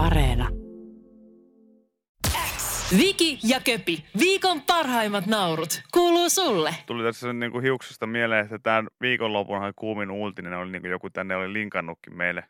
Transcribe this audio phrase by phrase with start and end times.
[0.00, 0.48] Areena.
[2.98, 6.74] Viki ja Köpi, viikon parhaimmat naurut, kuuluu sulle.
[6.86, 11.10] Tuli tässä niin kuin hiuksesta mieleen, että tämän viikonlopunhan kuumin uutinen oli niin kuin joku
[11.10, 12.44] tänne oli linkannutkin meille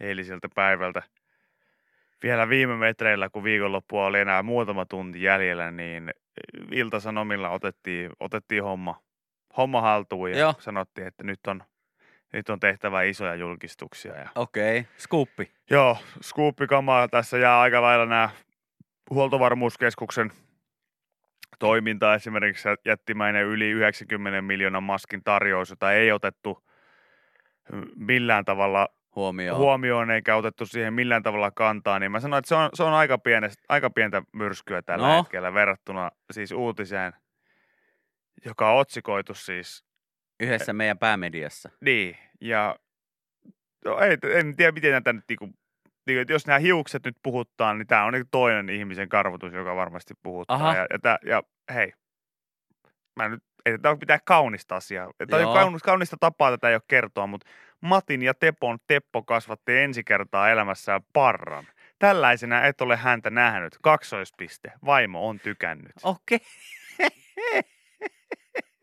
[0.00, 1.02] eiliseltä päivältä.
[2.22, 6.10] Vielä viime metreillä, kun viikonloppua oli enää muutama tunti jäljellä, niin
[6.70, 9.00] Ilta-Sanomilla otettiin, otettiin homma,
[9.56, 10.54] homma haltuun ja Joo.
[10.58, 11.62] sanottiin, että nyt on,
[12.36, 14.14] nyt on tehtävä isoja julkistuksia.
[14.16, 14.92] Ja Okei, okay.
[14.96, 15.50] skuppi.
[15.70, 17.08] Joo, skuuppikamaa.
[17.08, 18.28] Tässä jää aika lailla nämä
[19.10, 20.32] huoltovarmuuskeskuksen
[21.58, 26.64] toiminta esimerkiksi jättimäinen yli 90 miljoonan maskin tarjous, jota ei otettu
[27.96, 29.58] millään tavalla Huomioon.
[29.58, 32.92] huomioon eikä otettu siihen millään tavalla kantaa, niin mä sanoin, että se on, se on
[32.94, 35.16] aika, pienestä, aika pientä myrskyä tällä No.
[35.18, 37.12] hetkellä verrattuna siis uutiseen,
[38.44, 39.84] joka on otsikoitu siis
[40.40, 41.70] Yhdessä meidän päämediassa.
[41.80, 42.76] niin, ja
[43.84, 45.44] no, ei, en tiedä, miten näitä nyt niinku,
[46.06, 49.76] niinku, että jos nämä hiukset nyt puhuttaa, niin tämä on niinku toinen ihmisen karvotus, joka
[49.76, 50.56] varmasti puhuttaa.
[50.56, 50.74] Aha.
[50.74, 51.42] Ja, ja, tää, ja
[51.74, 51.92] hei,
[53.16, 55.10] mä nyt, ei tämä ole mitään kaunista asiaa.
[55.30, 57.46] Tämä on kaunista, kaunista tapaa tätä ei ole kertoa, mutta
[57.80, 61.66] Matin ja Tepon Teppo kasvatti ensi kertaa elämässään parran.
[61.98, 63.78] Tällaisena et ole häntä nähnyt.
[63.82, 64.72] Kaksoispiste.
[64.84, 65.92] Vaimo on tykännyt.
[66.02, 66.40] Okei.
[66.98, 67.10] Ja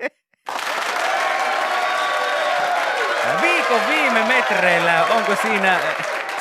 [3.69, 5.79] Viikon viime metreillä, onko siinä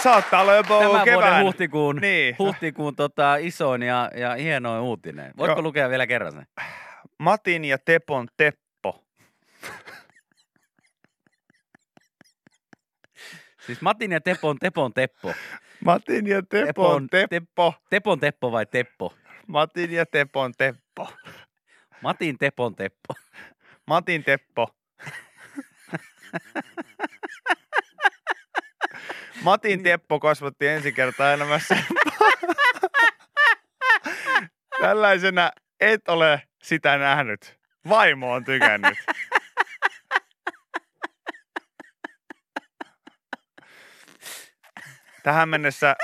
[0.03, 1.45] Saattaa olla jopa tämän vuoden kevään.
[1.45, 2.37] huhtikuun, Niin.
[2.39, 5.33] huhtikuun tota, isoin ja, ja hienoin uutinen?
[5.39, 5.63] Voitko Joo.
[5.63, 6.47] lukea vielä kerran sen?
[7.19, 9.05] Matin ja Tepon Teppo.
[13.67, 15.33] Siis Matin ja Tepon Tepon Teppo.
[15.85, 17.75] Matin ja Tepon Tepon- Teppo.
[17.91, 19.15] Tepon Teppo vai Teppo?
[19.47, 21.09] Matin ja Tepon Teppo.
[22.01, 23.15] Matin Tepon Teppo.
[23.87, 24.69] Matin Teppo.
[29.43, 31.77] Matin Teppo kasvatti ensi kertaa elämässä.
[34.81, 37.59] Tällaisena et ole sitä nähnyt.
[37.89, 38.99] Vaimo on tykännyt.
[45.23, 45.97] Tähän mennessä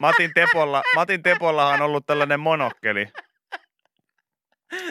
[0.00, 3.08] Matin Tepolla, Matin Tepolla on ollut tällainen monokkeli.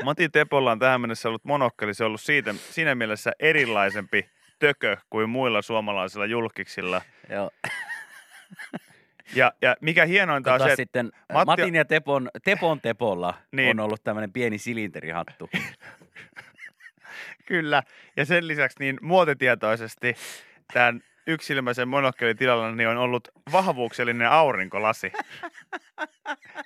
[0.03, 1.93] Matin Tepolla on tähän mennessä ollut monokkeli.
[1.93, 4.29] Se on ollut siitä, siinä mielessä erilaisempi
[4.63, 7.01] tökö kuin muilla suomalaisilla julkiksilla.
[7.29, 7.51] Joo.
[9.35, 13.79] Ja, ja mikä hienointa on se, sitten Matti- Matin ja Tepon, Tepon Tepolla Niin.
[13.79, 15.49] on ollut tämmöinen pieni silinterihattu.
[17.45, 17.83] Kyllä.
[18.17, 20.15] Ja sen lisäksi niin muotitietoisesti
[20.73, 25.11] tämän yksilmäisen monokkelin tilalla niin on ollut vahvuuksellinen aurinkolasi.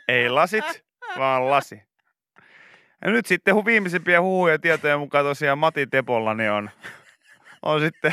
[0.07, 0.83] Ei lasit,
[1.17, 1.83] vaan lasi.
[3.05, 6.69] Ja nyt sitten viimeisimpiä huhuja ja tietojen mukaan tosiaan Mati Tepolla niin on,
[7.67, 8.11] on sitten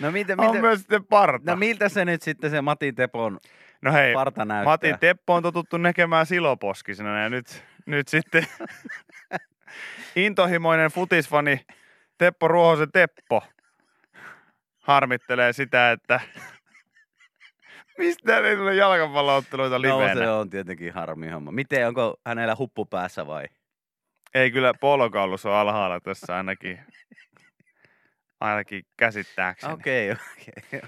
[0.00, 1.50] No, mitä, on mitä, myös sitten parta.
[1.50, 3.38] no miltä se nyt sitten se Matin Tepon
[3.82, 4.72] no hei, parta näyttää?
[4.72, 8.46] Mati Teppo on totuttu näkemään siloposkisena ja nyt, nyt sitten
[10.16, 11.60] intohimoinen futisfani
[12.18, 13.42] Teppo Ruohosen Teppo
[14.78, 16.20] harmittelee sitä, että
[17.98, 20.14] mistä ei tule jalkapallootteluita No livenä.
[20.14, 21.50] se on tietenkin harmi homma.
[21.52, 23.44] Miten, onko hänellä huppu päässä vai?
[24.34, 26.80] Ei kyllä polokaulus on alhaalla tässä ainakin,
[28.46, 29.72] ainakin käsittääkseni.
[29.72, 30.80] Okei, okei.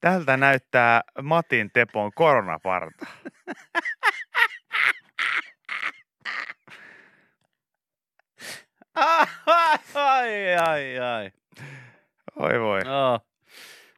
[0.00, 3.06] Tältä näyttää Matin Tepon koronaparta.
[9.94, 11.30] ai, ai, ai.
[12.36, 12.84] Oi voi.
[12.84, 13.20] No,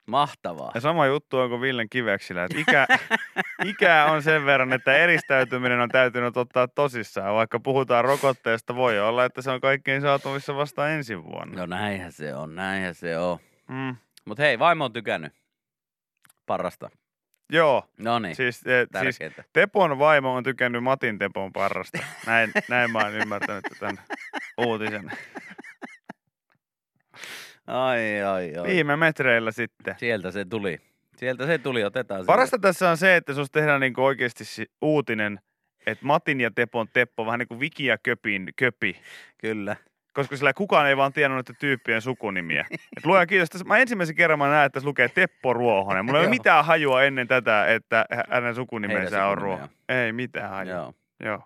[0.06, 0.70] mahtavaa.
[0.74, 2.86] Ja sama juttu on kuin Villen Kiveksillä, että ikä,
[3.72, 7.34] ikää on sen verran, että eristäytyminen on täytynyt ottaa tosissaan.
[7.34, 11.60] Vaikka puhutaan rokotteesta, voi olla, että se on kaikkein saatavissa vasta ensi vuonna.
[11.60, 13.38] No näinhän se on, näinhän se on.
[13.68, 13.96] Mm.
[14.24, 15.32] Mut hei, vaimo on tykännyt
[16.46, 16.90] parrasta.
[17.52, 19.18] Joo, No niin, siis, eh, siis.
[19.52, 21.98] Tepon vaimo on tykännyt Matin Tepon parrasta.
[22.26, 23.98] Näin, näin mä oon ymmärtänyt tämän
[24.58, 25.10] uutisen.
[27.66, 28.66] Ai, ai, ai.
[28.68, 29.94] Viime metreillä sitten.
[29.98, 30.78] Sieltä se tuli.
[31.16, 32.26] Sieltä se tuli, otetaan se.
[32.26, 34.44] Parasta tässä on se, että jos tehdään niin oikeasti
[34.82, 35.40] uutinen,
[35.86, 38.96] että Matin ja Tepon Teppo, vähän niin kuin Viki ja Köpin Köpi.
[39.38, 39.76] Kyllä.
[40.12, 42.66] koska sillä kukaan ei vaan tiennyt näitä tyyppien sukunimiä.
[42.96, 43.50] Et luojan kiitos.
[43.50, 46.04] Tässä, mä ensimmäisen kerran mä näen, että tässä lukee Teppo Ruohonen.
[46.04, 49.68] Mulla ei ole mitään hajua ennen tätä, että hä- hänen sukunimensä on Ruoho.
[49.88, 50.72] Ei mitään hajua.
[50.72, 50.94] Joo.
[51.24, 51.38] Joo.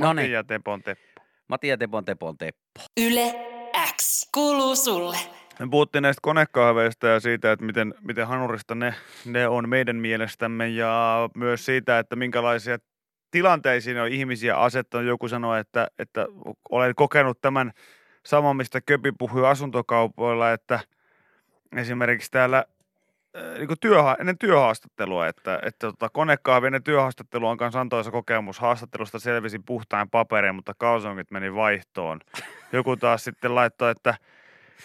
[0.00, 1.22] No Matin niin, ja Tepon Teppo.
[1.48, 2.80] Matti ja Tepon Tepon Teppo.
[3.00, 3.34] Yle
[3.96, 5.16] X kuuluu sulle.
[5.60, 8.94] Me puhuttiin näistä konekahveista ja siitä, että miten, miten hanurista ne,
[9.24, 12.78] ne on meidän mielestämme ja myös siitä, että minkälaisia
[13.30, 15.06] tilanteisiin on ihmisiä asettanut.
[15.06, 16.26] Joku sanoi, että, että
[16.70, 17.72] olen kokenut tämän
[18.26, 20.80] saman, mistä Köpi puhui asuntokaupoilla, että
[21.76, 22.64] esimerkiksi täällä
[23.36, 28.58] äh, niin työha, ennen työhaastattelua, että, että tota, konekahvi ennen työhaastattelua on kanssa antoisa kokemus.
[28.58, 32.20] Haastattelusta selvisin puhtain paperin, mutta kalsongit meni vaihtoon.
[32.72, 34.14] Joku taas sitten laittoi, että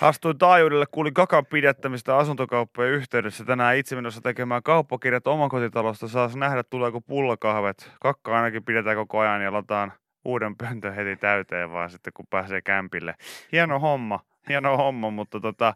[0.01, 3.45] Astuin taajuudelle, kuulin kakan pidättämistä asuntokauppojen yhteydessä.
[3.45, 6.07] Tänään itse menossa tekemään kauppakirjat omakotitalosta.
[6.07, 7.91] Saas nähdä, tuleeko pullakahvet.
[8.01, 9.93] Kakka ainakin pidetään koko ajan ja lataan
[10.25, 13.15] uuden pöntön heti täyteen vaan sitten, kun pääsee kämpille.
[13.51, 15.73] Hieno homma, hieno homma, mutta tota,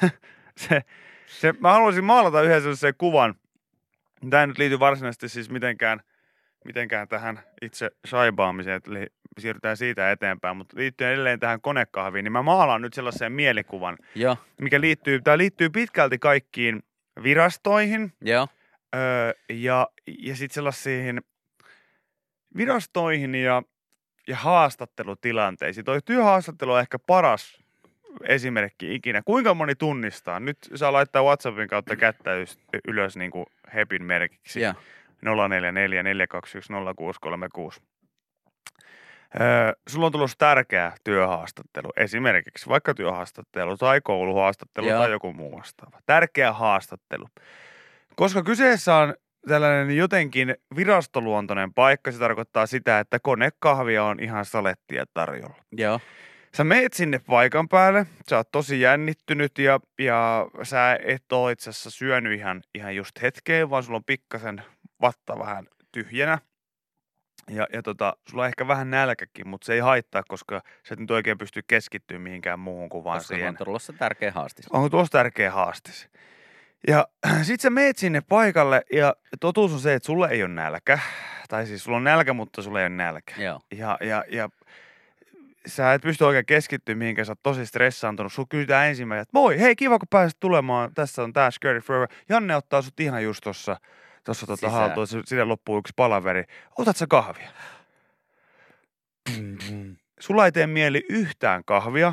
[0.56, 0.82] se,
[1.26, 3.34] se, mä haluaisin maalata yhden sellaisen kuvan.
[4.30, 6.00] Tämä ei nyt liity varsinaisesti siis mitenkään,
[6.64, 9.06] mitenkään tähän itse shaibaamiseen, eli
[9.40, 14.36] siirrytään siitä eteenpäin, mutta liittyen edelleen tähän konekahviin, niin mä maalaan nyt sellaisen mielikuvan, Joo,
[14.60, 16.82] mikä liittyy, tämä liittyy pitkälti kaikkiin
[17.22, 18.48] virastoihin joo.
[18.94, 19.88] öö, ja,
[20.18, 21.20] ja sitten sellaisiin
[22.56, 23.62] virastoihin ja,
[24.28, 25.84] ja haastattelutilanteisiin.
[25.84, 27.64] Toi työhaastattelu on ehkä paras
[28.22, 29.22] esimerkki ikinä.
[29.24, 30.40] Kuinka moni tunnistaa?
[30.40, 32.30] Nyt saa laittaa WhatsAppin kautta kättä
[32.88, 34.60] ylös niin kuin hepin merkiksi.
[34.60, 34.74] Joo.
[35.22, 37.80] 044 421 0636.
[39.40, 44.98] Öö, sulla on tulossa tärkeä työhaastattelu, esimerkiksi vaikka työhaastattelu tai kouluhaastattelu Joo.
[44.98, 45.98] tai joku muu vastaava.
[46.06, 47.28] Tärkeä haastattelu.
[48.16, 49.14] Koska kyseessä on
[49.48, 55.56] tällainen jotenkin virastoluontoinen paikka, se tarkoittaa sitä, että konekahvia on ihan salettia tarjolla.
[55.72, 56.00] Joo.
[56.56, 61.70] Sä meet sinne paikan päälle, sä oot tosi jännittynyt ja, ja sä et oo itse
[61.70, 64.62] asiassa syönyt ihan, ihan just hetkeen, vaan sulla on pikkasen
[65.00, 66.38] vatta vähän tyhjänä.
[67.50, 71.00] Ja, ja tota, sulla on ehkä vähän nälkäkin, mutta se ei haittaa, koska sä et
[71.00, 73.48] nyt oikein pysty keskittyä mihinkään muuhun kuin vaan Koska siihen.
[73.48, 74.66] on tulossa tärkeä haastis.
[74.70, 75.90] Onko tuossa tärkeä haaste?
[76.88, 77.08] Ja
[77.42, 80.98] sit sä meet sinne paikalle ja totuus on se, että sulle ei ole nälkä.
[81.48, 83.34] Tai siis sulla on nälkä, mutta sulla ei ole nälkä.
[83.42, 83.60] Joo.
[83.74, 84.48] Ja, ja, ja
[85.66, 88.32] sä et pysty oikein keskittyä mihinkään, sä oot tosi stressaantunut.
[88.32, 90.94] Sulla kysytään ensimmäisenä, että moi, hei kiva kun pääsit tulemaan.
[90.94, 92.08] Tässä on tää Scary Forever.
[92.28, 93.76] Janne ottaa sut ihan just tossa,
[94.24, 95.06] tossa tota haltuun.
[95.24, 96.44] Sille loppuu yksi palaveri.
[96.78, 97.50] Otat sä kahvia?
[100.20, 102.12] Sulla ei tee mieli yhtään kahvia,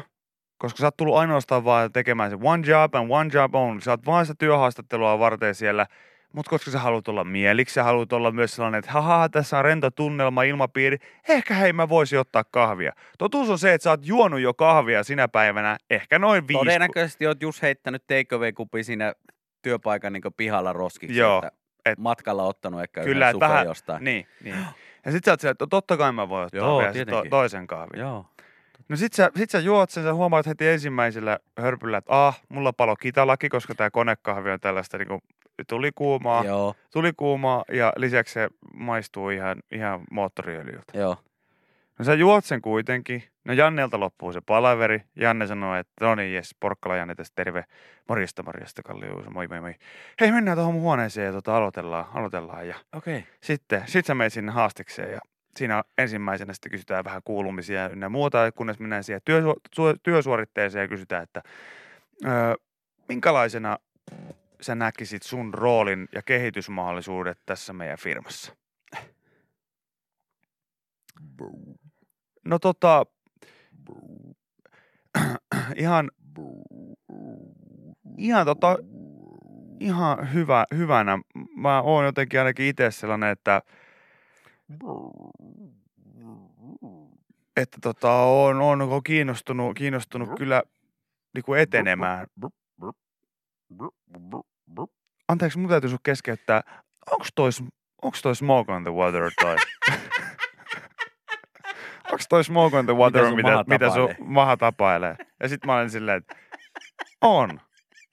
[0.58, 3.82] koska sä oot tullut ainoastaan vaan tekemään se one job and one job only.
[3.82, 5.86] Sä oot vaan sitä työhaastattelua varten siellä.
[6.34, 9.66] Mutta koska sä haluat olla mieliksi, sä haluat olla myös sellainen, että haha, tässä on
[9.66, 10.98] rento tunnelma, ilmapiiri,
[11.30, 12.92] ehkä hei mä voisin ottaa kahvia.
[13.18, 16.60] Totuus on se, että sä oot juonut jo kahvia sinä päivänä, ehkä noin viisi.
[16.60, 19.14] Todennäköisesti oot just heittänyt takeaway-kupi siinä
[19.62, 21.18] työpaikan niin pihalla roskiksi.
[21.20, 21.52] Joo, Että
[21.86, 24.04] et- matkalla ottanut ehkä Kyllä, yhden vähän, jostain.
[24.04, 24.56] niin, niin.
[25.06, 27.68] Ja sit sä oot siellä, että totta kai mä voin ottaa Joo, vielä to- toisen
[27.68, 28.00] kahvin.
[28.00, 28.26] Joo.
[28.92, 32.74] No sit sä, sit sä juot sen, sä huomaat heti ensimmäisellä hörpyllä, että ah, mulla
[32.74, 35.20] palo kitalaki, koska tää konekahvi on tällaista niinku
[35.68, 36.76] tuli kuumaa, Joo.
[36.94, 40.98] tuli kuumaa ja lisäksi se maistuu ihan, ihan moottoriöljyltä.
[40.98, 41.18] Joo.
[42.00, 43.24] No sä juot sen kuitenkin.
[43.46, 45.02] No Jannelta loppuu se palaveri.
[45.16, 47.66] Janne sanoo, että no niin, jes, Porkkala Janne tässä terve.
[48.10, 49.24] Morjesta, morjesta, Kallio.
[49.30, 49.76] Moi, moi, moi.
[50.22, 52.68] Hei, mennään tuohon mun huoneeseen ja tota, aloitellaan, aloitellaan.
[52.68, 53.18] Ja Okei.
[53.18, 53.30] Okay.
[53.42, 55.20] sitten sit sä menet sinne haastikseen ja
[55.58, 60.88] siinä ensimmäisenä sitten kysytään vähän kuulumisia ynnä muuta, kunnes mennään siihen työsu- su- työsuoritteeseen ja
[60.88, 61.42] kysytään, että
[62.26, 62.56] öö,
[63.08, 63.78] minkälaisena
[64.62, 68.56] sä näkisit sun roolin ja kehitysmahdollisuudet tässä meidän firmassa?
[72.46, 73.06] No tota,
[75.76, 76.12] ihan,
[78.18, 78.78] ihan tota,
[79.80, 81.20] ihan hyvä, hyvänä.
[81.56, 83.62] Mä oon jotenkin ainakin itse sellainen, että
[87.58, 90.64] että tota, on, on, on kiinnostunut, kiinnostunut kyllä
[91.34, 92.28] niin kuin etenemään.
[95.28, 96.62] Anteeksi, mun täytyy sun keskeyttää.
[97.12, 97.50] Onks toi,
[98.04, 99.56] onks toi Smoke on the Water toi?
[102.12, 104.16] onks toi Smoke on the Water, sun mitä, maha mitä sun tapailee?
[104.28, 105.16] maha tapailee?
[105.40, 106.36] Ja sit mä olen silleen, että
[107.22, 107.60] on.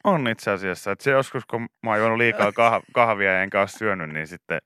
[0.04, 0.92] On itse asiassa.
[0.92, 4.58] Että se joskus, kun mä oon juonut liikaa kah- kahvia enkä ole syönyt, niin sitten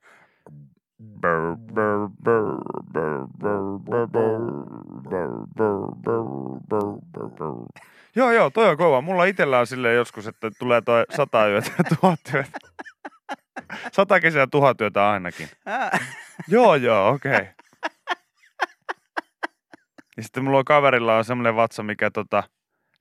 [8.15, 9.01] Joo, joo, toi on kova.
[9.01, 12.59] Mulla itsellä on silleen joskus, että tulee toi sata yötä ja tuhat yötä.
[13.91, 15.49] Sata kesää tuhat yötä ainakin.
[16.47, 17.31] Joo, joo, okei.
[17.31, 17.45] Okay.
[20.17, 22.43] Ja sitten mulla on kaverilla on semmoinen vatsa, mikä tota,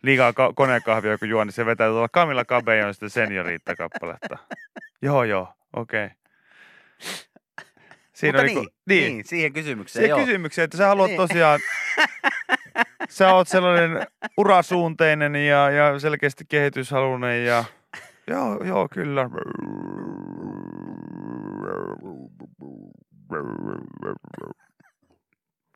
[0.02, 4.38] liikaa ka- konekahvia kun juo, niin se vetää tuolla Camilla Cabello sitten senioriitta-kappaletta.
[5.02, 6.04] joo, joo, okei.
[6.04, 6.16] Okay.
[8.22, 10.26] Mutta on niin, niinku- niin, niin, siihen kysymykseen, Siihen joo.
[10.26, 11.16] kysymykseen, että sä haluat Niin.
[11.16, 11.60] tosiaan,
[13.08, 17.64] sä oot sellainen urasuunteinen ja, ja selkeästi kehityshalunen ja
[18.26, 19.30] joo, joo, kyllä.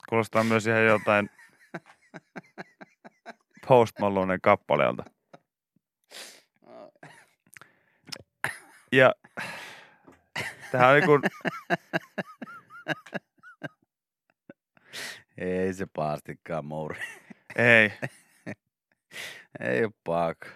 [0.09, 1.31] Kuulostaa myös ihan jotain
[3.69, 5.05] Post Malonen kappaleelta.
[8.93, 9.15] Ja
[10.73, 11.23] tähän on niin kuin,
[15.39, 17.01] Ei se paastikkaan, Mouri.
[17.57, 17.93] ei,
[19.61, 20.49] Ei ole paakka.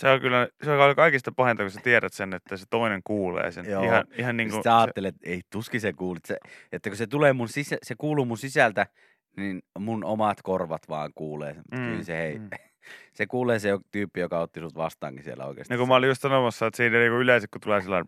[0.00, 3.50] se on kyllä, se on kaikista pahinta, kun sä tiedät sen, että se toinen kuulee
[3.52, 3.70] sen.
[3.70, 3.82] Joo.
[3.84, 6.24] Ihan, ihan niin kuin, sä ajattelet, että ei tuskin se kuulit.
[6.24, 6.36] Se,
[6.72, 8.86] että kun se tulee mun sisä, se kuuluu mun sisältä,
[9.36, 11.54] niin mun omat korvat vaan kuulee.
[11.54, 12.48] Mutta Mm, kyllä se hei, mm.
[13.16, 15.72] se kuulee se tyyppi, joka otti sut vastaankin siellä oikeasti.
[15.74, 18.04] niin kuin mä olin just sanomassa, että siinä niin yleensä kun tulee sillä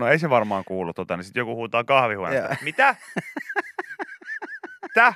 [0.00, 2.56] no ei se varmaan kuulu tota, niin sitten joku huutaa kahvihuoneesta.
[2.62, 2.96] Mitä?
[4.82, 5.14] Mitä?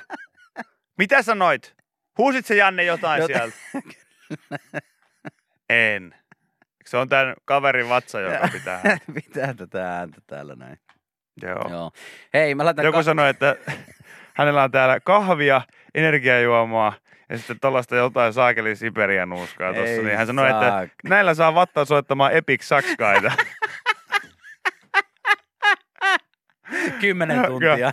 [0.97, 1.75] Mitä sanoit?
[2.17, 3.55] Huusit se Janne jotain Jot- sieltä?
[5.69, 6.15] En.
[6.85, 8.81] Se on tämän kaverin vatsa, joka pitää.
[9.13, 10.77] Pitää tätä ääntä täällä näin.
[11.41, 11.69] Joo.
[11.69, 11.91] Joo.
[12.33, 13.55] Hei, mä laitan Joku ka- sanoi, että
[14.33, 15.61] hänellä on täällä kahvia,
[15.95, 16.93] energiajuomaa
[17.29, 20.01] ja sitten tuollaista jotain saakeli Siberian nuuskaa tuossa.
[20.01, 23.31] Niin hän sanoi, että näillä saa vattaa soittamaan Epic Sakskaita.
[26.99, 27.91] kymmenen tuntia.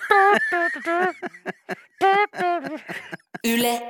[3.44, 3.82] Yle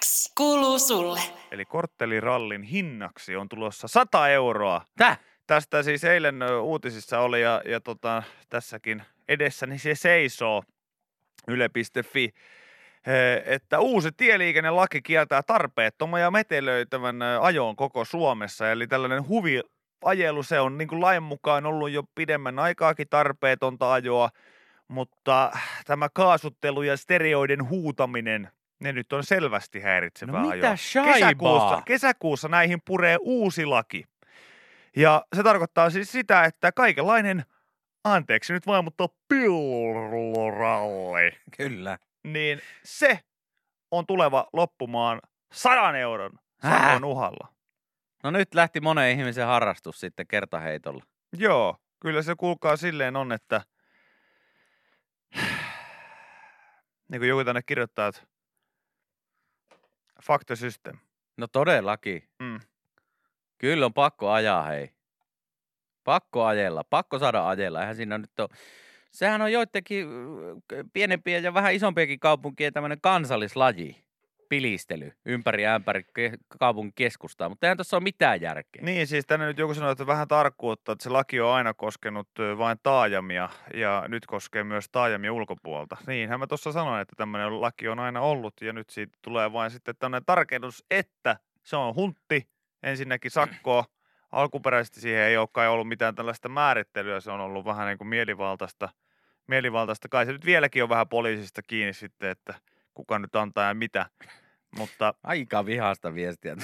[0.00, 1.20] X kuuluu sulle.
[1.50, 4.84] Eli korttelirallin hinnaksi on tulossa 100 euroa.
[4.96, 5.20] Täh?
[5.46, 10.62] Tästä siis eilen uutisissa oli ja, ja tota, tässäkin edessäni se seisoo
[11.48, 12.30] yle.fi,
[13.44, 18.70] että uusi tieliikennelaki kieltää tarpeettoman ja metelöitävän ajoon koko Suomessa.
[18.70, 19.28] Eli tällainen
[20.04, 24.30] huviajelu, se on niin kuin lain mukaan ollut jo pidemmän aikaakin tarpeetonta ajoa,
[24.88, 25.52] mutta
[25.86, 28.48] tämä kaasuttelu ja stereoiden huutaminen,
[28.80, 30.54] ne nyt on selvästi häiritsevää No ajoa.
[30.54, 31.14] mitä shaibaa?
[31.14, 34.04] Kesäkuussa, kesäkuussa näihin puree uusi laki.
[34.96, 37.44] Ja se tarkoittaa siis sitä, että kaikenlainen,
[38.04, 41.98] anteeksi nyt vain, mutta pilluralli, Kyllä.
[42.24, 43.20] niin se
[43.90, 45.20] on tuleva loppumaan
[45.52, 46.30] sadan euron
[46.62, 47.48] sakon uhalla.
[48.22, 51.04] No nyt lähti monen ihmisen harrastus sitten kertaheitolla.
[51.32, 53.62] Joo, kyllä se kuulkaa silleen on, että
[57.08, 58.20] niin kuin joku tänne kirjoittaa, että
[60.22, 60.96] fuck the system.
[61.36, 62.28] No todellakin.
[62.38, 62.60] Mm.
[63.58, 64.90] Kyllä on pakko ajaa, hei.
[66.04, 67.80] Pakko ajella, pakko saada ajella.
[67.80, 68.48] Eihän siinä nyt ole...
[69.10, 74.04] Sehän on joidenkin äh, pienempien ja vähän isompiakin kaupunkien tämmöinen kansallislaji.
[74.48, 78.82] Pilistely ympäri ämpäri ke- kaupungin keskustaa, mutta eihän tuossa ole mitään järkeä.
[78.82, 82.28] Niin, siis tänne nyt joku sanoi, että vähän tarkkuutta, että se laki on aina koskenut
[82.58, 85.96] vain taajamia ja nyt koskee myös taajamia ulkopuolta.
[86.06, 89.70] Niinhän mä tuossa sanoin, että tämmöinen laki on aina ollut ja nyt siitä tulee vain
[89.70, 92.48] sitten tämmöinen tarkennus, että se on huntti,
[92.82, 93.84] ensinnäkin sakkoa.
[94.32, 98.08] Alkuperäisesti siihen ei ole kai ollut mitään tällaista määrittelyä, se on ollut vähän niin kuin
[98.08, 98.88] mielivaltaista.
[99.46, 100.08] mielivaltaista.
[100.08, 102.54] Kai se nyt vieläkin on vähän poliisista kiinni sitten, että
[102.98, 104.06] kuka nyt antaa ja mitä.
[104.78, 106.56] Mutta Aika vihasta viestiä.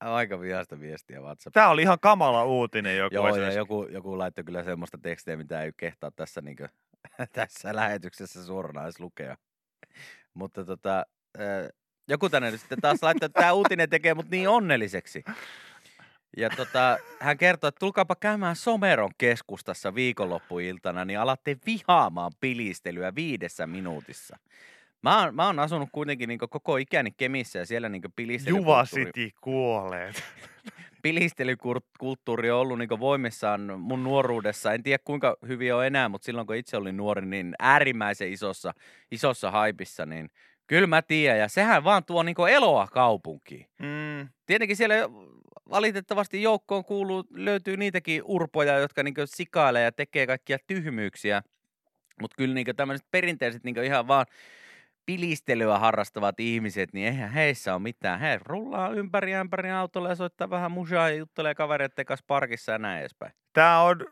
[0.00, 1.52] Aika vihasta viestiä WhatsAppiin.
[1.52, 5.62] tämä oli ihan kamala uutinen joku Joo, ja joku, joku laittoi kyllä semmoista tekstiä, mitä
[5.62, 6.68] ei kehtaa tässä, niin kuin,
[7.32, 9.36] tässä lähetyksessä suoraan edes lukea.
[10.34, 11.06] Mutta tota,
[12.08, 15.24] joku tänne nyt sitten taas laittoi, että tämä uutinen tekee mut niin onnelliseksi.
[16.36, 23.66] Ja tota, hän kertoi, että tulkaapa käymään Someron keskustassa viikonloppuiltana, niin alatte vihaamaan pilistelyä viidessä
[23.66, 24.36] minuutissa.
[25.02, 29.34] Mä oon, mä oon asunut kuitenkin niin koko ikäni Kemissä ja siellä niin pilistelykulttuuri, Juvasiti
[29.40, 30.22] kuolleet.
[31.02, 34.72] pilistelykulttuuri on ollut niin voimissaan mun nuoruudessa.
[34.72, 38.74] En tiedä kuinka hyvin on enää, mutta silloin kun itse olin nuori, niin äärimmäisen isossa,
[39.10, 40.30] isossa haipissa, niin
[40.66, 41.38] kyllä mä tiedän.
[41.38, 43.66] Ja sehän vaan tuo niin eloa kaupunkiin.
[43.78, 44.94] Mm, Tietenkin siellä
[45.70, 51.42] valitettavasti joukkoon kuuluu, löytyy niitäkin urpoja, jotka niin sikailee ja tekee kaikkia tyhmyyksiä.
[52.20, 54.26] Mutta kyllä niin tämmöiset perinteiset niin ihan vaan
[55.06, 58.20] pilistelyä harrastavat ihmiset, niin eihän heissä ole mitään.
[58.20, 62.78] He rullaa ympäri ämpäri autolla ja soittaa vähän musaa ja juttelee kavereiden kanssa parkissa ja
[62.78, 63.32] näin edespäin.
[63.52, 64.06] Tää on,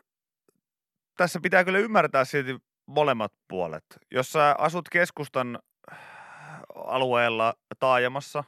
[1.17, 3.85] tässä pitää kyllä ymmärtää silti molemmat puolet.
[4.11, 5.59] Jos sä asut keskustan
[6.75, 8.43] alueella taajamassa,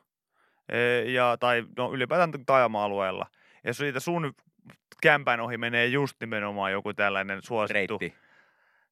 [1.05, 3.25] ja, tai no ylipäätään taajama-alueella,
[3.63, 4.33] ja siitä sun
[5.01, 8.17] kämpän ohi menee just nimenomaan joku tällainen suosittu Reitti.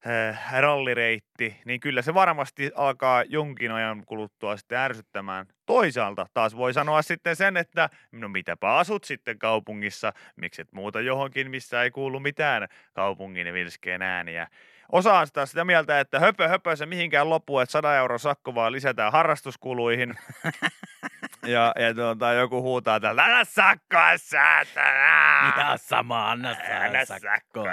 [0.06, 5.46] äh, rallireitti, niin kyllä se varmasti alkaa jonkin ajan kuluttua sitten ärsyttämään.
[5.66, 11.50] Toisaalta taas voi sanoa sitten sen, että no mitäpä asut sitten kaupungissa, mikset muuta johonkin,
[11.50, 14.48] missä ei kuulu mitään kaupungin vilskeen ääniä.
[14.92, 18.54] Osa on sitä, sitä mieltä, että höpö höpö se mihinkään loppuu, että 100 euron sakko
[18.54, 20.14] vaan lisätään harrastuskuluihin.
[21.54, 25.52] ja, ja tuota, joku huutaa täällä, älä sakkoa saatana!
[25.56, 26.48] Ihan sama, anna
[26.84, 27.72] Anna sakkoa.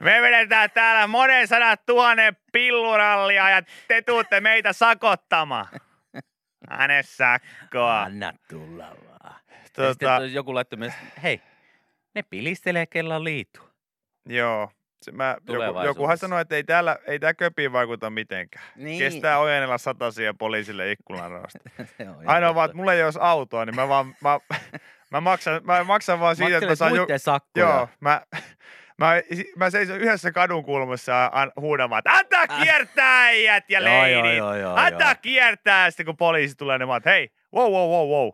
[0.00, 5.66] Me vedetään täällä monen sadat tuhannen pillurallia ja te tuutte meitä sakottamaan.
[6.68, 8.02] Anne sakkoa.
[8.02, 9.40] Anna tulla vaan.
[9.78, 10.92] Ja sitten joku laittoi myös,
[11.22, 11.42] hei,
[12.14, 13.60] ne pilistelee kello liitu.
[14.28, 14.70] joo.
[15.02, 18.64] Se mä, joku, jokuhan sanoi, että ei täällä, ei tää köpiin vaikuta mitenkään.
[18.76, 18.98] Niin.
[18.98, 21.16] Kestää ojennella satasia poliisille on
[21.98, 24.38] ihan Ainoa vaan, että mulla ei olisi autoa, niin mä vaan, mä,
[25.12, 27.66] mä, maksan, mä maksan vaan siitä, että mä saan sakkoja.
[27.66, 28.22] Joo, mä,
[28.98, 29.12] mä,
[29.56, 34.06] mä seison yhdessä kadun kulmassa ja an, huudan vaan, että antaa kiertää äijät ja Joo,
[34.06, 34.38] joo, leidit.
[34.38, 35.20] joo, joo, antaa joo.
[35.22, 35.90] kiertää.
[35.90, 38.28] Sitten kun poliisi tulee, niin mä oon, että hei, wow, wow, wow, wow.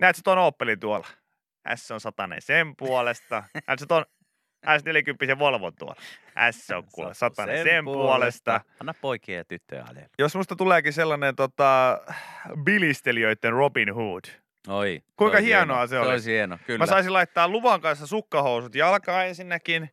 [0.00, 1.06] Näetkö ton Opelin tuolla?
[1.74, 3.44] S on satanen sen puolesta.
[3.66, 4.04] Näetkö ton
[4.64, 5.96] S40 Volvo tuolla?
[6.50, 8.60] S on kuule satanen sen, puolesta.
[8.80, 10.08] Anna poikien ja ajella.
[10.18, 12.00] Jos musta tuleekin sellainen tota,
[12.64, 14.24] bilistelijöiden Robin Hood.
[14.68, 15.02] Oi.
[15.16, 15.86] Kuinka hienoa hieno.
[15.86, 16.08] se olisi?
[16.08, 16.78] Se olisi hieno, kyllä.
[16.78, 19.90] Mä saisin laittaa luvan kanssa sukkahousut jalkaan ensinnäkin.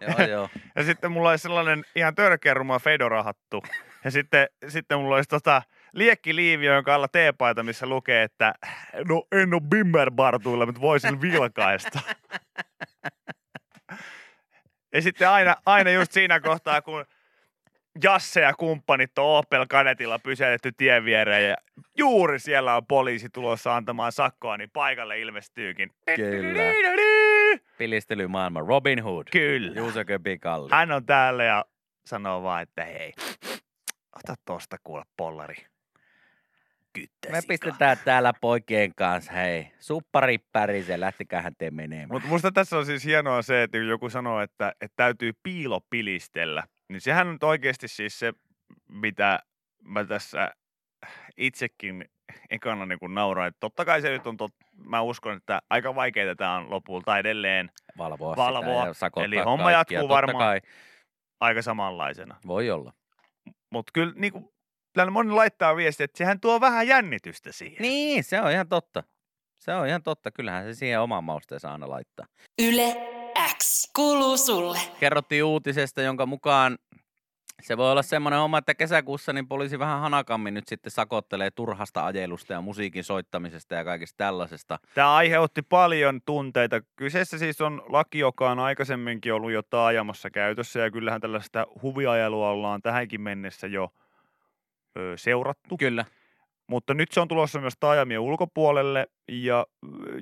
[0.00, 0.48] Joo, joo.
[0.76, 3.62] Ja sitten mulla olisi sellainen ihan törkeä ruma fedorahattu.
[4.04, 8.54] Ja sitten, sitten mulla olisi tota liekkiliivi, jonka alla teepaita, missä lukee, että
[9.08, 12.00] no en ole bimmerbartuilla, mutta voisin vilkaista.
[14.92, 17.04] Ja sitten aina, aina just siinä kohtaa, kun
[18.02, 21.56] Jasse ja kumppanit on Opel Kadetilla pysäytetty tien viereen ja
[21.98, 25.90] juuri siellä on poliisi tulossa antamaan sakkoa, niin paikalle ilmestyykin.
[26.16, 26.62] Kyllä.
[27.78, 29.26] Pilistelymaailma Robin Hood.
[29.32, 29.80] Kyllä.
[29.80, 30.68] Juuso Köpi Kalli.
[30.72, 31.64] Hän on täällä ja
[32.06, 33.12] sanoo vaan, että hei,
[34.16, 35.56] ota tosta kuule pollari.
[37.00, 37.36] Kyttäsika.
[37.36, 39.72] Me pistetään täällä poikien kanssa, hei.
[39.78, 42.08] Suppari pärise, lähtikähän te menemään.
[42.12, 46.62] Mutta musta tässä on siis hienoa se, että kun joku sanoo, että, että täytyy piilopilistellä,
[46.88, 48.32] niin sehän on oikeasti siis se,
[48.88, 49.38] mitä
[49.82, 50.50] mä tässä
[51.36, 52.04] itsekin
[52.50, 53.48] ekana niin kun nauroin.
[53.48, 54.52] Että totta kai se nyt on, tot,
[54.84, 58.94] mä uskon, että aika vaikeaa tämä on lopulta edelleen valvoa, valvoa.
[58.94, 59.98] sitä ja Eli homma kaikkia.
[59.98, 60.44] jatkuu varmaan.
[60.44, 60.60] Kai,
[61.40, 62.36] aika samanlaisena.
[62.46, 62.92] voi olla.
[63.70, 64.48] Mutta kyllä niin kuin,
[64.96, 67.82] täällä moni laittaa viestiä, että sehän tuo vähän jännitystä siihen.
[67.82, 69.02] Niin, se on ihan totta.
[69.58, 70.30] Se on ihan totta.
[70.30, 72.26] Kyllähän se siihen oman mausteensa aina laittaa.
[72.58, 72.96] Yle
[73.58, 74.78] X kuuluu sulle.
[75.00, 76.78] Kerrottiin uutisesta, jonka mukaan
[77.62, 82.06] se voi olla semmoinen homma, että kesäkuussa niin poliisi vähän hanakammin nyt sitten sakottelee turhasta
[82.06, 84.78] ajelusta ja musiikin soittamisesta ja kaikista tällaisesta.
[84.94, 86.80] Tämä aiheutti paljon tunteita.
[86.96, 92.50] Kyseessä siis on laki, joka on aikaisemminkin ollut jo taajamassa käytössä ja kyllähän tällaista huviajelua
[92.50, 93.92] ollaan tähänkin mennessä jo
[94.96, 95.76] ö, seurattu.
[95.76, 96.04] Kyllä.
[96.66, 99.66] Mutta nyt se on tulossa myös taajamien ulkopuolelle ja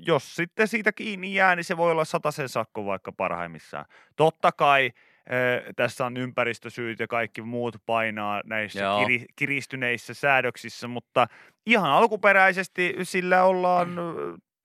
[0.06, 3.84] jos sitten siitä kiinni jää, niin se voi olla sen sakko vaikka parhaimmissaan.
[4.16, 4.90] Totta kai
[5.32, 9.00] ö, tässä on ympäristösyyt ja kaikki muut painaa näissä Joo.
[9.00, 11.26] kiri, kiristyneissä säädöksissä, mutta
[11.66, 13.88] ihan alkuperäisesti sillä ollaan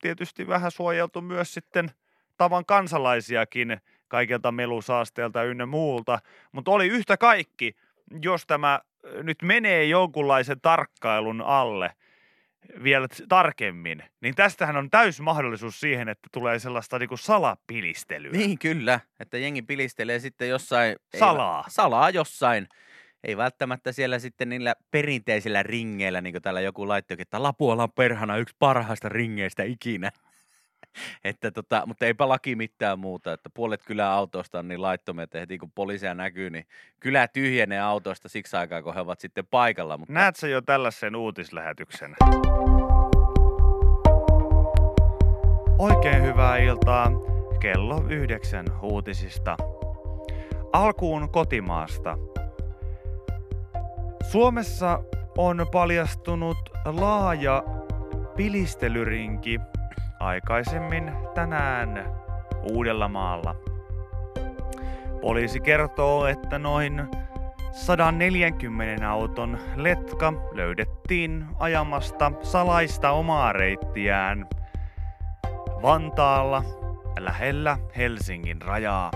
[0.02, 1.91] tietysti vähän suojeltu myös sitten
[2.38, 6.19] tavan kansalaisiakin kaikilta melusaasteelta ynnä muulta,
[6.52, 7.76] mutta oli yhtä kaikki,
[8.22, 8.80] jos tämä
[9.24, 11.94] nyt menee jonkunlaisen tarkkailun alle
[12.84, 18.32] vielä tarkemmin, niin tästähän on täys mahdollisuus siihen, että tulee sellaista niinku salapilistelyä.
[18.32, 19.00] Niin, kyllä.
[19.20, 20.96] Että jengi pilistelee sitten jossain...
[21.14, 21.62] ei Salaa.
[21.62, 22.68] vä- salaa jossain.
[23.24, 27.92] Ei välttämättä siellä sitten niillä perinteisillä ringeillä, niin kuin täällä joku laittoikin, että Lapuala on
[27.92, 30.12] perhana yksi parhaista ringeistä ikinä.
[31.23, 35.39] että tota, mutta eipä laki mitään muuta, että puolet kylän autoista on niin laittomia, että
[35.39, 36.65] heti kun poliisia näkyy, niin
[36.99, 39.97] kylä tyhjenee autoista siksi aikaa, kun he ovat sitten paikalla.
[39.97, 42.15] Mutta Näet sä jo tällaisen uutislähetyksen?
[45.80, 47.12] Oikein hyvää iltaa.
[47.60, 49.58] Kello yhdeksän uutisista.
[50.73, 52.17] Alkuun kotimaasta.
[54.32, 55.04] Suomessa
[55.38, 57.63] on paljastunut laaja
[58.36, 59.60] pilistelyrinki
[60.19, 62.05] aikaisemmin tänään
[62.71, 63.55] Uudellamaalla.
[65.21, 67.08] Poliisi kertoo, että noin
[67.71, 74.47] 140 auton letka löydettiin ajamasta salaista omaa reittiään
[75.82, 76.63] Vantaalla
[77.19, 79.12] lähellä Helsingin rajaa.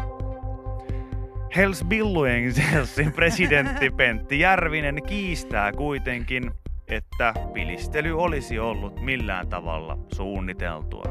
[1.88, 6.52] Billuengelsin presidentti Pentti Järvinen kiistää kuitenkin,
[6.88, 11.04] että pilistely olisi ollut millään tavalla suunniteltua.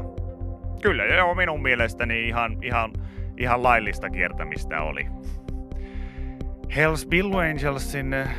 [0.81, 2.93] Kyllä joo, minun mielestäni ihan, ihan,
[3.37, 5.07] ihan laillista kiertämistä oli.
[6.75, 8.29] Hells Bill Angelsin eh,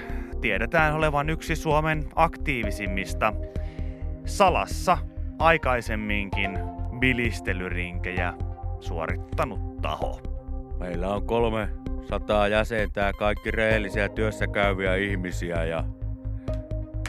[0.41, 3.33] tiedetään olevan yksi Suomen aktiivisimmista
[4.25, 4.99] salassa
[5.39, 6.59] aikaisemminkin
[6.99, 8.35] bilistelyrinkejä
[8.81, 10.21] suorittanut taho.
[10.81, 11.69] Meillä on kolme
[12.03, 15.85] sataa jäsentä, kaikki rehellisiä työssä käyviä ihmisiä ja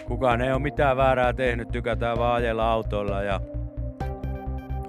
[0.08, 3.42] kukaan ei ole mitään väärää tehnyt, tykätään vaan ajella autoilla ja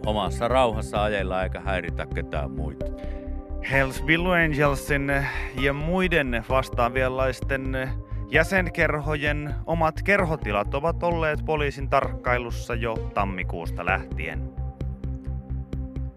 [0.07, 2.87] omassa rauhassa ajella eikä häiritä ketään muita.
[3.71, 5.13] Hells Bill Angelsin
[5.55, 7.91] ja muiden vastaavienlaisten
[8.31, 14.51] Jäsenkerhojen omat kerhotilat ovat olleet poliisin tarkkailussa jo tammikuusta lähtien.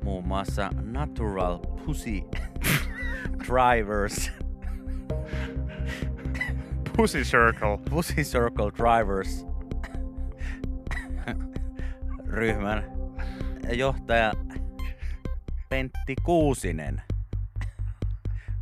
[0.04, 2.22] Muun muassa Natural Pussy
[3.48, 4.32] Drivers,
[7.00, 7.78] Pussy Circle.
[7.90, 9.46] Pussy Circle Drivers
[12.28, 12.84] ryhmän
[13.72, 14.34] johtaja
[15.70, 17.02] Pentti Kuusinen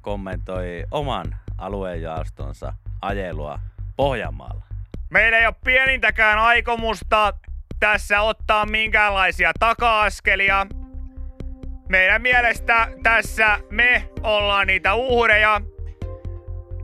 [0.01, 3.59] kommentoi oman aluejaostonsa ajelua
[3.95, 4.63] Pohjanmaalla.
[5.09, 7.33] Meillä ei ole pienintäkään aikomusta
[7.79, 10.67] tässä ottaa minkäänlaisia taka-askelia.
[11.89, 15.61] Meidän mielestä tässä me ollaan niitä uhreja.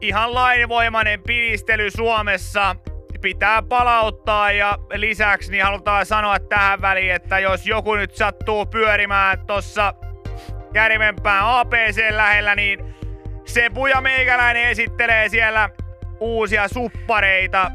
[0.03, 2.75] Ihan lainvoimainen pilistely Suomessa
[3.21, 9.45] pitää palauttaa ja lisäksi niin halutaan sanoa tähän väliin, että jos joku nyt sattuu pyörimään
[9.45, 9.93] tossa
[10.73, 12.95] Järvenpään APC lähellä, niin
[13.45, 15.69] Sepu ja meikäläinen esittelee siellä
[16.19, 17.71] uusia suppareita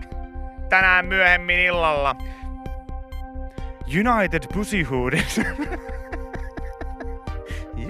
[0.69, 2.17] tänään myöhemmin illalla.
[3.87, 5.12] United Pussyhood.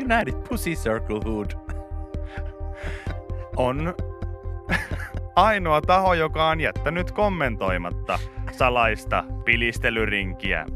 [0.05, 1.51] United Pussy Circle Hood.
[3.57, 3.95] on
[5.39, 8.19] ainoa taho, joka on jättänyt kommentoimatta
[8.53, 10.67] salaista pilistelyrinkiä.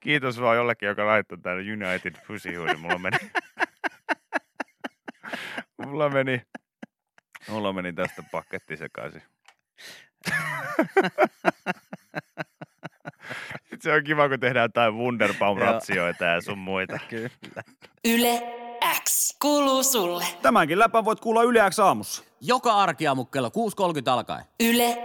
[0.00, 2.76] Kiitos vaan jollekin, joka laittoi tänne United Pussyhood.
[2.76, 3.18] Mulla meni...
[5.86, 6.42] Mulla meni...
[7.48, 9.22] Mulla meni tästä paketti sekaisin.
[13.80, 16.98] Se on kiva, kun tehdään jotain Wunderbaum-ratsioita ja sun muita.
[17.10, 17.28] Kyllä.
[18.04, 18.42] Yle
[19.04, 20.24] X kuuluu sulle.
[20.42, 22.24] Tämänkin läpän voit kuulla Yle X aamussa.
[22.40, 23.54] Joka arkiaamu kello 6.30
[24.10, 24.44] alkaen.
[24.60, 24.96] Yle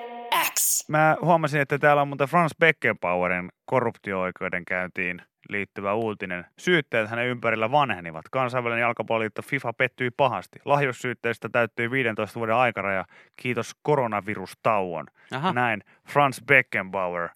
[0.54, 0.90] X.
[0.90, 6.46] Mä huomasin, että täällä on muuten Franz Beckenbauerin korruptio-oikeudenkäyntiin liittyvä uutinen.
[6.60, 8.26] Syytteet hänen ympärillä vanhenivat.
[8.32, 10.60] Kansainvälinen jalkapalloliitto FIFA pettyi pahasti.
[10.66, 13.06] Lahjussyytteistä täyttyi 15 vuoden aikaraja.
[13.36, 15.06] Kiitos koronavirustauon.
[15.32, 15.54] Aha.
[15.54, 17.30] Näin Franz Beckenbauer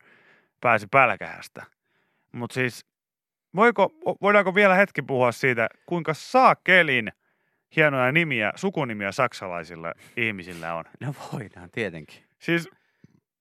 [0.66, 1.66] pääsi pälkähästä.
[2.32, 2.86] Mutta siis,
[3.56, 7.12] voiko, voidaanko vielä hetki puhua siitä, kuinka saakelin
[7.76, 10.84] hienoja nimiä, sukunimiä saksalaisilla ihmisillä on?
[11.00, 12.24] No voidaan tietenkin.
[12.40, 12.70] Siis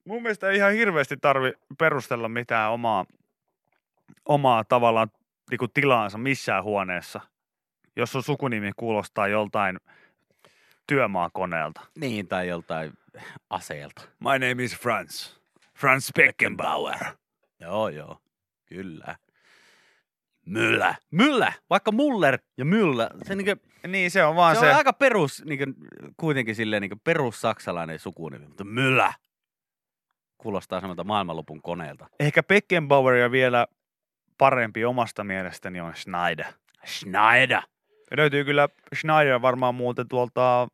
[0.04, 3.04] mun mielestä ei ihan hirveästi tarvi perustella mitään omaa,
[4.24, 5.08] omaa tavallaan
[5.50, 7.20] niin tilaansa missään huoneessa,
[7.96, 9.80] jos sun sukunimi kuulostaa joltain
[10.86, 11.80] työmaakoneelta.
[11.98, 12.92] Niin, tai joltain
[13.50, 14.02] aseelta.
[14.20, 15.43] My name is Franz.
[15.78, 16.98] Franz Beckenbauer.
[17.60, 18.18] Joo, joo.
[18.66, 19.16] Kyllä.
[20.46, 20.94] Myllä.
[21.10, 21.52] Myllä.
[21.70, 23.10] Vaikka Muller ja Myllä.
[23.22, 24.70] Se, niinku, Niin, se on vaan se, se.
[24.70, 25.64] on aika perus, niinku,
[26.16, 28.46] kuitenkin silleen niinku perus saksalainen sukunimi.
[28.46, 29.12] Mutta Myllä.
[30.38, 32.06] Kuulostaa semmoilta maailmanlopun koneelta.
[32.20, 33.66] Ehkä Beckenbaueria vielä
[34.38, 36.46] parempi omasta mielestäni on Schneider.
[36.86, 37.62] Schneider.
[38.16, 40.68] Löytyy kyllä Schneider varmaan muuten tuolta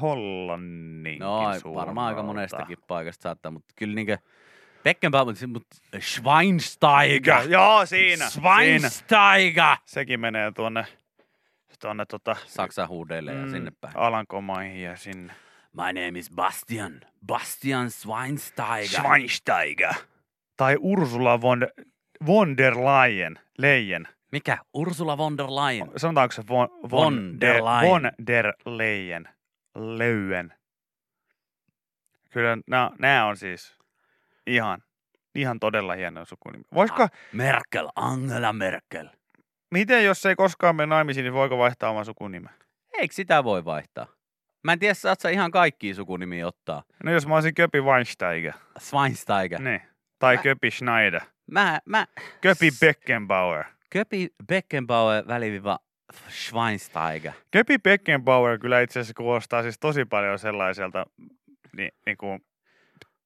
[0.00, 1.40] Hollannin No
[1.74, 4.18] varmaan aika monestakin paikasta saattaa, mutta kyllä niinkö
[4.84, 7.48] Beckenbauer, mutta Schweinsteiger.
[7.48, 8.06] Joo, siinä.
[8.06, 8.30] siinä.
[8.30, 9.76] Schweinsteiger.
[9.84, 10.86] Sekin menee tuonne,
[11.80, 13.96] tuonne tota, Saksan huudeille ja mm, sinne päin.
[13.96, 15.32] Alankomaihin ja sinne.
[15.72, 17.00] My name is Bastian.
[17.26, 19.00] Bastian Schweinsteiger.
[19.00, 19.94] Schweinsteiger.
[20.56, 21.68] Tai Ursula von,
[22.26, 23.38] von der Leyen.
[23.58, 24.08] Leyen.
[24.32, 24.58] Mikä?
[24.74, 25.90] Ursula von der Leyen.
[25.96, 27.90] Sanotaanko se von, von, Von der Leyen.
[27.90, 29.28] Von der Leyen.
[29.74, 30.54] Leyen.
[32.30, 32.58] Kyllä
[32.98, 33.78] nämä on siis
[34.46, 34.82] ihan,
[35.34, 36.64] ihan todella hieno sukunimi.
[36.74, 39.08] Voisiko, Merkel, Angela Merkel.
[39.70, 42.54] miten jos ei koskaan mene naimisiin, niin voiko vaihtaa oman sukunimen?
[42.92, 44.06] Eikö sitä voi vaihtaa?
[44.64, 46.82] Mä en tiedä, saat sä ihan kaikkia sukunimiä ottaa.
[47.04, 48.52] No jos mä olisin Köpi Weinsteiger.
[48.78, 49.60] Schweinsteiger.
[49.62, 49.80] Niin.
[50.18, 51.20] Tai Mä- Köpi Schneider.
[51.50, 52.06] Mä, mä,
[52.40, 53.64] Köpi Beckenbauer.
[53.90, 55.78] Köpi Beckenbauer väliviva
[56.28, 57.32] Schweinsteiger.
[57.50, 61.06] Köpi Beckenbauer kyllä itse asiassa kuulostaa siis tosi paljon sellaiselta,
[61.76, 62.40] niin, niin kuin,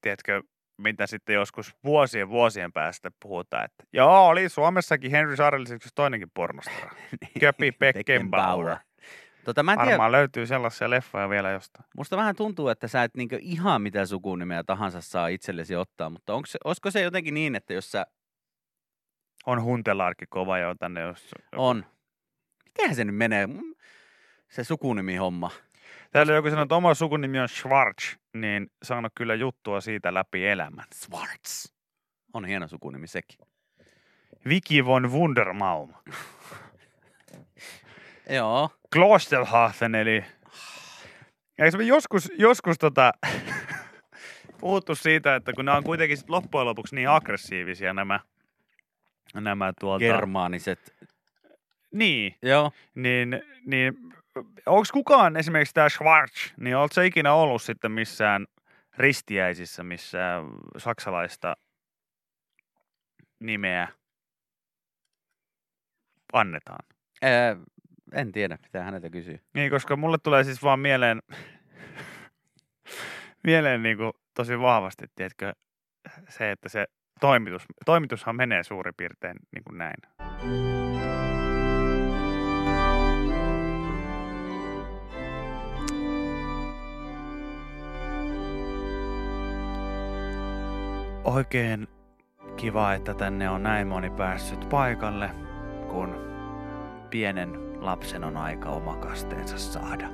[0.01, 0.43] tiedätkö,
[0.79, 6.31] mitä sitten joskus vuosien vuosien päästä puhutaan, että joo, oli Suomessakin Henry Saarellis yksi toinenkin
[6.35, 6.91] pornostara.
[7.41, 8.77] Köpi Beckenbauer.
[9.45, 11.87] Tota, mä en tiedä, Varmaan löytyy sellaisia leffoja vielä jostain.
[11.97, 16.35] musta vähän tuntuu, että sä et niinku ihan mitä sukunimeä tahansa saa itsellesi ottaa, mutta
[16.35, 18.07] onko se, olisiko se jotenkin niin, että jos sä
[19.47, 21.31] On Huntelarkki kova jo tänne, jos...
[21.57, 21.85] on,
[22.68, 23.74] mitenhän se nyt menee, Mm,
[24.48, 25.50] se sukunimi-homma.
[26.11, 30.85] Täällä joku sanoo, että oma sukunimi on Schwarz, niin saanut kyllä juttua siitä läpi elämän.
[30.94, 31.72] Schwartz.
[32.33, 33.38] On hieno sukunimi sekin.
[34.48, 35.94] Vicky von Wundermaum.
[38.37, 38.70] Joo.
[38.92, 40.24] Klosterhafen, eli...
[41.59, 43.12] Eikö me joskus, joskus tota,
[44.61, 48.20] puhuttu siitä, että kun nämä on kuitenkin sit loppujen lopuksi niin aggressiivisia nämä,
[49.35, 50.04] nämä tuolta...
[50.04, 50.94] Germaaniset.
[51.92, 52.72] Niin, Joo.
[52.94, 53.94] niin, niin
[54.66, 58.46] onko kukaan esimerkiksi tämä Schwarz, niin oletko sä ikinä ollut sitten missään
[58.98, 60.18] ristiäisissä, missä
[60.77, 61.57] saksalaista
[63.40, 63.88] nimeä
[66.33, 66.85] annetaan?
[67.22, 67.57] Ää,
[68.12, 69.40] en tiedä, mitä häneltä kysyy.
[69.55, 71.22] Niin, koska mulle tulee siis vaan mieleen,
[73.44, 75.53] mieleen niin kuin tosi vahvasti, tiedätkö,
[76.29, 76.87] se, että se
[77.20, 80.78] toimitus, toimitushan menee suurin piirtein niin kuin näin.
[91.29, 91.88] Oikein
[92.57, 95.31] kiva, että tänne on näin moni päässyt paikalle,
[95.88, 96.14] kun
[97.11, 100.09] pienen lapsen on aika omakasteensa saada.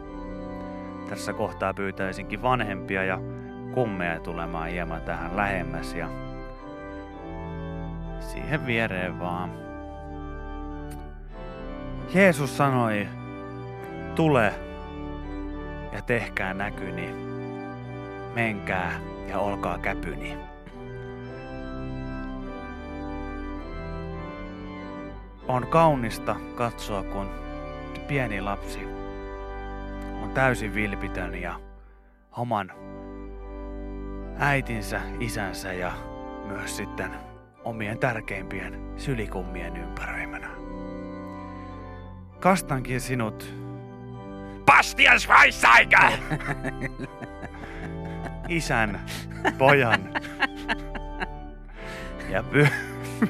[1.09, 3.19] Tässä kohtaa pyytäisinkin vanhempia ja
[3.75, 6.09] kummeja tulemaan hieman tähän lähemmäs ja
[8.21, 9.51] siihen viereen vaan.
[12.15, 13.09] Jeesus sanoi,
[14.15, 14.55] tule
[15.93, 17.15] ja tehkää näkyni,
[18.35, 20.54] menkää ja olkaa käpyni.
[25.49, 27.31] On kaunista katsoa, kun
[28.09, 28.81] pieni lapsi
[30.23, 31.61] on täysin vilpitön ja
[32.33, 32.73] oman
[34.39, 35.93] äitinsä, isänsä ja
[36.47, 37.11] myös sitten
[37.65, 40.49] omien tärkeimpien sylikummien ympäröimänä.
[42.41, 43.55] Kastankin sinut,
[44.67, 46.11] Bastian Schweinsteiger!
[48.49, 49.01] Isän,
[49.59, 50.01] pojan
[52.31, 53.27] ja py-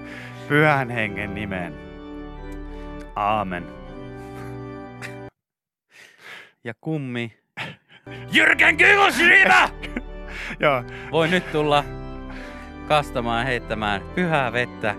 [0.49, 1.94] pyhän hengen nimeen.
[3.17, 3.67] Aamen.
[6.65, 7.39] Ja kummi
[8.33, 9.69] Jürgen Kylosriivä!
[10.61, 11.85] Joo, voi nyt tulla
[12.89, 14.95] kastamaan ja heittämään pyhää vettä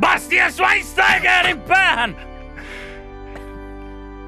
[0.00, 2.16] Bastian Schweinsteigerin päähän!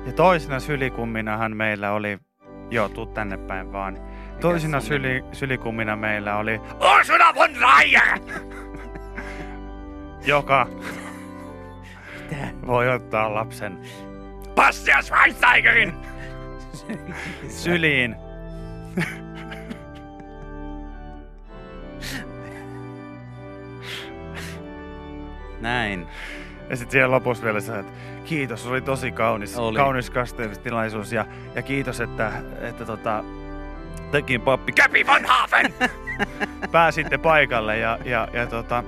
[0.06, 2.18] Ja toisena sylikumminahan meillä oli,
[2.70, 3.98] joo, tuu tänne päin vaan.
[4.40, 5.08] Toisena sun nimi?
[5.08, 6.60] syli, sylikummina meillä oli
[6.94, 8.18] Ursula von Dreyer!
[10.26, 10.66] joka
[12.66, 13.78] voi ottaa lapsen
[14.54, 15.92] Bastian Schweinsteigerin
[17.48, 18.16] syliin.
[25.60, 26.06] Näin.
[26.70, 27.92] Ja sitten siellä lopussa vielä se, että
[28.24, 29.76] kiitos, se oli tosi kaunis, Oli.
[29.76, 33.24] kaunis kasteellistilaisuus ja, ja kiitos, että, että tota,
[34.10, 35.74] tekin pappi Käpi von Hafen
[36.72, 38.84] pääsitte paikalle ja, ja, ja tota,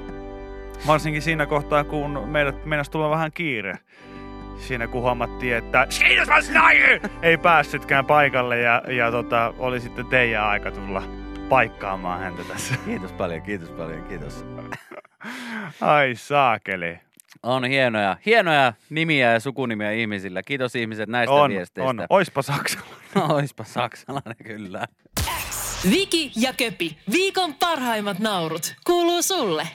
[0.87, 3.79] varsinkin siinä kohtaa, kun meidät meinasi tulla vähän kiire.
[4.59, 5.87] Siinä kun huomattiin, että
[7.23, 11.03] ei päässytkään paikalle ja, ja tota, oli sitten teidän aika tulla
[11.49, 12.75] paikkaamaan häntä tässä.
[12.85, 14.45] Kiitos paljon, kiitos paljon, kiitos.
[15.81, 16.99] Ai saakeli.
[17.43, 20.43] On hienoja, hienoja nimiä ja sukunimiä ihmisillä.
[20.43, 21.91] Kiitos ihmiset näistä On, viesteistä.
[21.91, 22.07] on.
[22.11, 22.97] Oispa Saksalla.
[23.35, 24.85] Oispa saksalainen kyllä.
[25.91, 29.69] Viki ja Köpi, viikon parhaimmat naurut, kuuluu sulle.